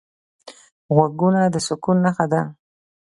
[0.95, 2.41] غوږونه د سکون نښه ده